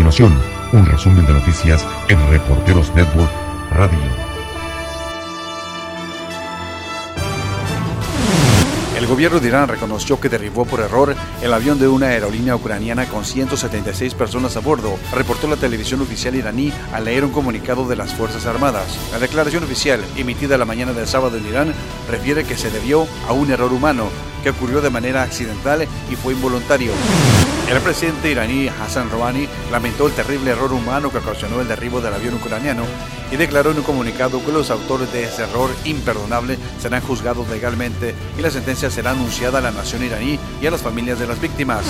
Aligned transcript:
continuación, 0.00 0.32
un 0.72 0.86
resumen 0.86 1.26
de 1.26 1.34
noticias 1.34 1.86
en 2.08 2.30
Reporteros 2.30 2.90
Network 2.94 3.30
Radio. 3.70 3.98
El 8.96 9.06
gobierno 9.06 9.40
de 9.40 9.48
Irán 9.48 9.68
reconoció 9.68 10.18
que 10.18 10.30
derribó 10.30 10.64
por 10.64 10.80
error 10.80 11.14
el 11.42 11.52
avión 11.52 11.78
de 11.78 11.86
una 11.86 12.06
aerolínea 12.06 12.56
ucraniana 12.56 13.04
con 13.10 13.26
176 13.26 14.14
personas 14.14 14.56
a 14.56 14.60
bordo, 14.60 14.98
reportó 15.12 15.46
la 15.48 15.56
televisión 15.56 16.00
oficial 16.00 16.34
iraní 16.34 16.72
al 16.94 17.04
leer 17.04 17.26
un 17.26 17.32
comunicado 17.32 17.86
de 17.86 17.96
las 17.96 18.14
Fuerzas 18.14 18.46
Armadas. 18.46 18.98
La 19.12 19.18
declaración 19.18 19.64
oficial, 19.64 20.02
emitida 20.16 20.56
la 20.56 20.64
mañana 20.64 20.94
del 20.94 21.08
sábado 21.08 21.36
en 21.36 21.46
Irán, 21.46 21.74
refiere 22.08 22.44
que 22.44 22.56
se 22.56 22.70
debió 22.70 23.06
a 23.28 23.34
un 23.34 23.50
error 23.50 23.70
humano, 23.70 24.08
que 24.42 24.48
ocurrió 24.48 24.80
de 24.80 24.88
manera 24.88 25.22
accidental 25.24 25.86
y 26.10 26.16
fue 26.16 26.32
involuntario. 26.32 26.92
El 27.70 27.80
presidente 27.82 28.28
iraní 28.28 28.66
Hassan 28.66 29.10
Rouhani 29.10 29.46
lamentó 29.70 30.08
el 30.08 30.12
terrible 30.12 30.50
error 30.50 30.72
humano 30.72 31.12
que 31.12 31.18
ocasionó 31.18 31.60
el 31.60 31.68
derribo 31.68 32.00
del 32.00 32.12
avión 32.12 32.34
ucraniano 32.34 32.82
y 33.30 33.36
declaró 33.36 33.70
en 33.70 33.76
un 33.76 33.84
comunicado 33.84 34.44
que 34.44 34.50
los 34.50 34.72
autores 34.72 35.12
de 35.12 35.22
ese 35.22 35.44
error 35.44 35.70
imperdonable 35.84 36.58
serán 36.80 37.00
juzgados 37.00 37.48
legalmente 37.48 38.12
y 38.36 38.42
la 38.42 38.50
sentencia 38.50 38.90
será 38.90 39.12
anunciada 39.12 39.58
a 39.58 39.60
la 39.60 39.70
nación 39.70 40.02
iraní 40.02 40.36
y 40.60 40.66
a 40.66 40.72
las 40.72 40.82
familias 40.82 41.20
de 41.20 41.28
las 41.28 41.40
víctimas. 41.40 41.84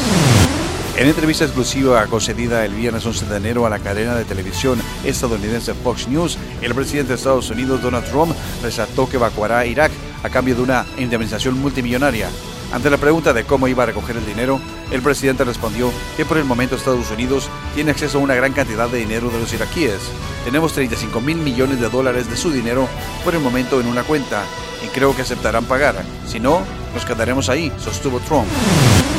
En 0.99 1.09
entrevista 1.09 1.47
exclusiva 1.47 2.07
concedida 2.09 2.63
el 2.67 2.75
viernes 2.75 3.07
11 3.07 3.25
de 3.25 3.37
enero 3.39 3.65
a 3.65 3.71
la 3.71 3.79
cadena 3.79 4.15
de 4.15 4.27
televisión 4.27 4.79
estadounidense 5.03 5.73
Fox 5.73 6.09
News, 6.09 6.37
el 6.61 6.75
presidente 6.75 7.13
de 7.13 7.15
Estados 7.15 7.49
Unidos 7.49 7.81
Donald 7.81 8.05
Trump 8.05 8.35
resaltó 8.63 9.09
que 9.09 9.17
evacuará 9.17 9.61
a 9.61 9.67
Irak 9.67 9.93
a 10.23 10.29
cambio 10.29 10.57
de 10.57 10.61
una 10.61 10.85
indemnización 10.99 11.59
multimillonaria. 11.59 12.29
Ante 12.73 12.89
la 12.89 12.99
pregunta 12.99 13.33
de 13.33 13.45
cómo 13.45 13.67
iba 13.67 13.83
a 13.83 13.87
recoger 13.87 14.17
el 14.17 14.25
dinero, 14.25 14.61
el 14.93 15.03
presidente 15.03 15.45
respondió 15.45 15.93
que 16.17 16.25
por 16.25 16.39
el 16.39 16.45
momento 16.45 16.77
Estados 16.77 17.11
Unidos 17.11 17.49
tiene 17.75 17.91
acceso 17.91 18.19
a 18.19 18.21
una 18.21 18.37
gran 18.37 18.53
cantidad 18.53 18.89
de 18.89 18.99
dinero 18.99 19.29
de 19.29 19.41
los 19.41 19.53
iraquíes. 19.53 19.99
Tenemos 20.45 20.73
35 20.73 21.21
mil 21.21 21.39
millones 21.39 21.81
de 21.81 21.89
dólares 21.89 22.31
de 22.31 22.37
su 22.37 22.51
dinero 22.53 22.89
por 23.25 23.35
el 23.35 23.41
momento 23.41 23.81
en 23.81 23.89
una 23.89 24.05
cuenta 24.05 24.45
y 24.85 24.89
creo 24.89 25.17
que 25.17 25.23
aceptarán 25.23 25.65
pagar. 25.65 25.97
Si 26.27 26.39
no, 26.39 26.63
nos 26.95 27.05
quedaremos 27.05 27.49
ahí, 27.49 27.73
sostuvo 27.79 28.21
Trump. 28.21 28.47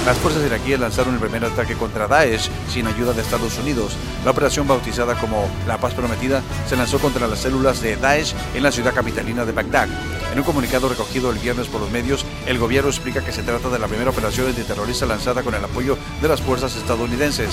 Las 0.06 0.18
fuerzas 0.18 0.46
iraquíes 0.46 0.80
lanzaron 0.80 1.16
el 1.16 1.20
primer 1.20 1.44
ataque 1.44 1.76
contra 1.76 2.08
Daesh 2.08 2.50
sin 2.70 2.88
ayuda 2.88 3.12
de 3.12 3.22
Estados 3.22 3.58
Unidos. 3.60 3.98
La 4.24 4.32
operación 4.32 4.66
bautizada 4.66 5.16
como 5.16 5.48
La 5.68 5.78
Paz 5.78 5.94
Prometida 5.94 6.42
se 6.68 6.78
lanzó 6.78 7.00
contra 7.00 7.28
las 7.28 7.40
células 7.40 7.82
de 7.82 7.98
Daesh 7.98 8.34
en 8.56 8.64
la 8.64 8.72
ciudad 8.72 8.94
capitalina 8.94 9.44
de 9.44 9.52
Bagdad. 9.52 9.90
En 10.32 10.38
un 10.38 10.46
comunicado 10.46 10.88
recogido 10.88 11.30
el 11.30 11.40
viernes 11.40 11.68
por 11.68 11.82
los 11.82 11.92
medios, 11.92 12.26
el 12.46 12.58
gobierno 12.58 12.90
explica 12.90 13.24
que 13.24 13.34
se 13.34 13.44
trata 13.44 13.70
de 13.70 13.80
la 13.80 13.88
primera 13.88 14.12
operación 14.12 14.48
antiterrorista 14.48 15.06
lanzada 15.06 15.44
con 15.44 15.54
el 15.54 15.64
apoyo 15.64 15.98
de 16.22 16.28
las 16.30 16.42
fuerzas 16.42 16.74
estadounidenses. 16.78 17.50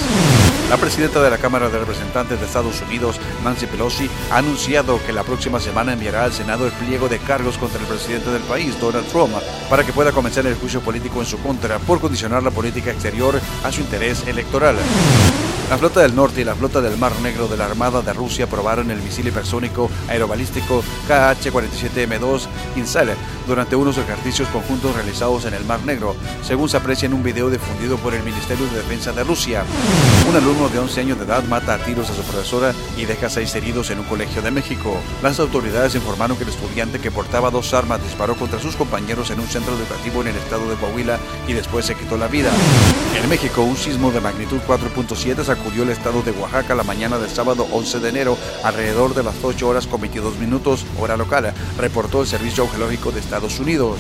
La 0.70 0.76
presidenta 0.76 1.20
de 1.20 1.30
la 1.30 1.38
Cámara 1.38 1.68
de 1.68 1.78
Representantes 1.80 2.38
de 2.38 2.46
Estados 2.46 2.80
Unidos, 2.82 3.18
Nancy 3.42 3.66
Pelosi, 3.66 4.08
ha 4.30 4.38
anunciado 4.38 5.04
que 5.04 5.12
la 5.12 5.24
próxima 5.24 5.58
semana 5.58 5.94
enviará 5.94 6.22
al 6.22 6.32
Senado 6.32 6.66
el 6.66 6.72
pliego 6.72 7.08
de 7.08 7.18
cargos 7.18 7.58
contra 7.58 7.80
el 7.80 7.86
presidente 7.86 8.30
del 8.30 8.42
país, 8.42 8.78
Donald 8.78 9.08
Trump, 9.08 9.34
para 9.68 9.82
que 9.84 9.92
pueda 9.92 10.12
comenzar 10.12 10.46
el 10.46 10.54
juicio 10.54 10.80
político 10.80 11.18
en 11.18 11.26
su 11.26 11.38
contra 11.38 11.80
por 11.80 12.00
condicionar 12.00 12.44
la 12.44 12.52
política 12.52 12.92
exterior 12.92 13.40
a 13.64 13.72
su 13.72 13.80
interés 13.80 14.24
electoral. 14.28 14.76
La 15.70 15.76
flota 15.76 16.00
del 16.00 16.16
norte 16.16 16.40
y 16.40 16.44
la 16.44 16.54
flota 16.54 16.80
del 16.80 16.96
Mar 16.96 17.12
Negro 17.20 17.46
de 17.46 17.58
la 17.58 17.66
Armada 17.66 18.00
de 18.00 18.14
Rusia 18.14 18.46
probaron 18.48 18.90
el 18.90 19.02
misil 19.02 19.28
hipersónico 19.28 19.90
aerobalístico 20.08 20.82
KH-47M2 21.06 22.46
Insel 22.76 23.10
durante 23.46 23.76
unos 23.76 23.98
ejercicios 23.98 24.48
conjuntos 24.48 24.94
realizados 24.94 25.44
en 25.44 25.52
el 25.52 25.64
Mar 25.66 25.80
Negro, 25.84 26.16
según 26.42 26.70
se 26.70 26.78
aprecia 26.78 27.04
en 27.04 27.12
un 27.12 27.22
video 27.22 27.50
difundido 27.50 27.98
por 27.98 28.14
el 28.14 28.22
Ministerio 28.22 28.66
de 28.66 28.76
Defensa 28.76 29.12
de 29.12 29.24
Rusia. 29.24 29.62
Un 30.28 30.36
alumno 30.36 30.70
de 30.70 30.78
11 30.78 31.00
años 31.00 31.18
de 31.18 31.24
edad 31.24 31.44
mata 31.44 31.74
a 31.74 31.78
tiros 31.78 32.08
a 32.08 32.14
su 32.14 32.22
profesora 32.22 32.72
y 32.96 33.04
deja 33.04 33.28
seis 33.28 33.54
heridos 33.54 33.90
en 33.90 33.98
un 33.98 34.06
colegio 34.06 34.40
de 34.40 34.50
México. 34.50 34.96
Las 35.22 35.38
autoridades 35.38 35.94
informaron 35.94 36.38
que 36.38 36.44
el 36.44 36.50
estudiante 36.50 36.98
que 36.98 37.10
portaba 37.10 37.50
dos 37.50 37.74
armas 37.74 38.02
disparó 38.02 38.34
contra 38.36 38.58
sus 38.58 38.74
compañeros 38.74 39.30
en 39.30 39.40
un 39.40 39.46
centro 39.46 39.74
educativo 39.74 40.22
en 40.22 40.28
el 40.28 40.36
estado 40.36 40.68
de 40.68 40.76
Coahuila 40.76 41.18
y 41.46 41.52
después 41.52 41.84
se 41.84 41.94
quitó 41.94 42.16
la 42.16 42.28
vida. 42.28 42.50
En 43.22 43.28
México, 43.28 43.62
un 43.62 43.76
sismo 43.76 44.10
de 44.10 44.20
magnitud 44.20 44.60
4.7 44.66 45.57
sacudió 45.58 45.82
el 45.82 45.90
estado 45.90 46.22
de 46.22 46.30
Oaxaca 46.30 46.74
la 46.74 46.84
mañana 46.84 47.18
del 47.18 47.30
sábado 47.30 47.66
11 47.72 47.98
de 47.98 48.08
enero, 48.08 48.38
alrededor 48.62 49.14
de 49.14 49.24
las 49.24 49.34
8 49.42 49.68
horas 49.68 49.86
con 49.86 50.00
22 50.00 50.38
minutos, 50.38 50.86
hora 51.00 51.16
local, 51.16 51.52
reportó 51.76 52.22
el 52.22 52.28
Servicio 52.28 52.68
Geológico 52.68 53.10
de 53.10 53.20
Estados 53.20 53.58
Unidos. 53.58 53.98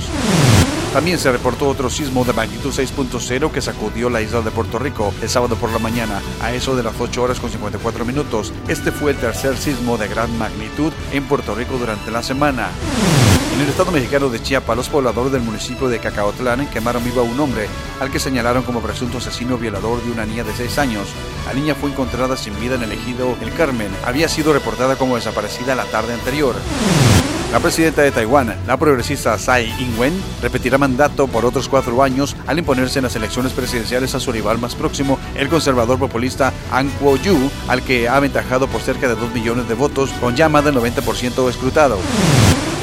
También 0.92 1.18
se 1.18 1.32
reportó 1.32 1.68
otro 1.68 1.90
sismo 1.90 2.24
de 2.24 2.32
magnitud 2.32 2.72
6.0 2.72 3.50
que 3.50 3.60
sacudió 3.60 4.08
la 4.08 4.22
isla 4.22 4.40
de 4.40 4.50
Puerto 4.50 4.78
Rico 4.78 5.12
el 5.20 5.28
sábado 5.28 5.56
por 5.56 5.70
la 5.70 5.78
mañana, 5.78 6.22
a 6.40 6.54
eso 6.54 6.76
de 6.76 6.82
las 6.82 6.94
8 6.98 7.22
horas 7.22 7.40
con 7.40 7.50
54 7.50 8.04
minutos. 8.04 8.52
Este 8.68 8.92
fue 8.92 9.10
el 9.10 9.18
tercer 9.18 9.56
sismo 9.56 9.98
de 9.98 10.08
gran 10.08 10.36
magnitud 10.38 10.92
en 11.12 11.24
Puerto 11.26 11.54
Rico 11.54 11.76
durante 11.76 12.10
la 12.10 12.22
semana. 12.22 12.70
En 13.58 13.64
el 13.64 13.70
estado 13.70 13.90
mexicano 13.90 14.28
de 14.28 14.40
Chiapas, 14.40 14.76
los 14.76 14.88
pobladores 14.88 15.32
del 15.32 15.42
municipio 15.42 15.88
de 15.88 15.98
Cacaotlán 15.98 16.70
quemaron 16.70 17.02
vivo 17.02 17.22
a 17.22 17.24
un 17.24 17.40
hombre, 17.40 17.66
al 17.98 18.08
que 18.08 18.20
señalaron 18.20 18.62
como 18.62 18.80
presunto 18.80 19.18
asesino 19.18 19.58
violador 19.58 20.00
de 20.00 20.12
una 20.12 20.24
niña 20.24 20.44
de 20.44 20.54
6 20.54 20.78
años. 20.78 21.08
La 21.44 21.54
niña 21.54 21.74
fue 21.74 21.90
encontrada 21.90 22.36
sin 22.36 22.56
vida 22.60 22.76
en 22.76 22.84
el 22.84 22.92
ejido 22.92 23.36
El 23.42 23.52
Carmen. 23.52 23.90
Había 24.06 24.28
sido 24.28 24.52
reportada 24.52 24.94
como 24.94 25.16
desaparecida 25.16 25.74
la 25.74 25.86
tarde 25.86 26.14
anterior. 26.14 26.54
La 27.50 27.58
presidenta 27.58 28.02
de 28.02 28.12
Taiwán, 28.12 28.54
la 28.64 28.76
progresista 28.76 29.34
Tsai 29.34 29.74
Ing-wen, 29.80 30.12
repetirá 30.40 30.78
mandato 30.78 31.26
por 31.26 31.44
otros 31.44 31.68
cuatro 31.68 32.00
años 32.04 32.36
al 32.46 32.60
imponerse 32.60 33.00
en 33.00 33.06
las 33.06 33.16
elecciones 33.16 33.52
presidenciales 33.54 34.14
a 34.14 34.20
su 34.20 34.30
rival 34.30 34.58
más 34.58 34.76
próximo, 34.76 35.18
el 35.34 35.48
conservador 35.48 35.98
populista 35.98 36.52
An 36.70 36.88
Kuo-yu, 37.00 37.50
al 37.66 37.82
que 37.82 38.08
ha 38.08 38.18
aventajado 38.18 38.68
por 38.68 38.82
cerca 38.82 39.08
de 39.08 39.16
2 39.16 39.34
millones 39.34 39.66
de 39.66 39.74
votos, 39.74 40.10
con 40.20 40.36
ya 40.36 40.48
más 40.48 40.64
del 40.64 40.76
90% 40.76 41.50
escrutado. 41.50 41.98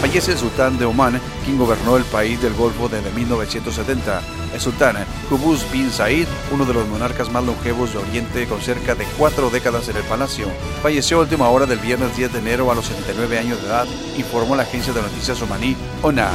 Fallece 0.06 0.34
el 0.34 0.38
sultán 0.38 0.78
de 0.78 0.86
Omán, 0.86 1.20
quien 1.44 1.58
gobernó 1.58 1.98
el 1.98 2.04
país 2.04 2.40
del 2.40 2.54
Golfo 2.54 2.88
desde 2.88 3.10
1970. 3.10 4.22
El 4.54 4.62
sultán 4.62 4.98
Qubus 5.28 5.66
bin 5.72 5.90
Said, 5.90 6.28
uno 6.52 6.64
de 6.64 6.76
los 6.76 6.88
monarcas 6.88 7.32
más 7.32 7.44
longevos 7.44 7.92
de 7.92 7.98
Oriente 7.98 8.46
con 8.46 8.62
cerca 8.62 8.94
de 8.94 9.04
cuatro 9.18 9.50
décadas 9.50 9.90
en 9.90 9.98
el 9.98 10.04
palacio, 10.04 10.46
falleció 10.84 11.18
a 11.18 11.22
última 11.22 11.50
hora 11.50 11.66
del 11.66 11.80
viernes 11.80 12.16
10 12.16 12.34
de 12.34 12.38
enero 12.38 12.72
a 12.72 12.76
los 12.76 12.86
79 12.86 13.40
años 13.40 13.60
de 13.60 13.68
edad, 13.68 13.88
informó 14.16 14.56
la 14.56 14.62
agencia 14.62 14.94
de 14.94 15.02
noticias 15.02 15.42
omaní 15.42 15.76
ONA. 16.04 16.30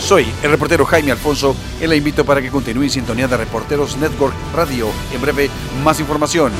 Soy 0.00 0.26
el 0.42 0.50
reportero 0.50 0.84
Jaime 0.84 1.12
Alfonso 1.12 1.54
y 1.80 1.86
le 1.86 1.96
invito 1.96 2.24
para 2.24 2.42
que 2.42 2.50
continúe 2.50 2.82
en 2.82 2.90
sintonía 2.90 3.28
de 3.28 3.36
Reporteros 3.36 3.96
Network 3.98 4.34
Radio. 4.52 4.88
En 5.14 5.22
breve, 5.22 5.48
más 5.84 6.00
información. 6.00 6.50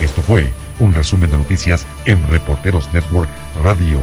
Esto 0.00 0.22
fue 0.22 0.50
un 0.80 0.94
resumen 0.94 1.30
de 1.30 1.36
noticias 1.36 1.84
en 2.06 2.26
Reporteros 2.28 2.90
Network 2.94 3.28
Radio. 3.62 4.00